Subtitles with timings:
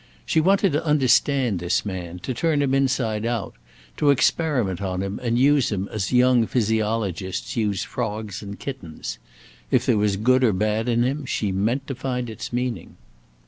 [0.25, 3.53] She wanted to understand this man; to turn him inside out;
[3.97, 9.19] to experiment on him and use him as young physiologists use frogs and kittens.
[9.69, 12.95] If there was good or bad in him, she meant to find its meaning.